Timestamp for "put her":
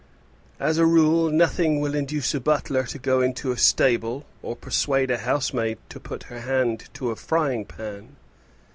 5.99-6.39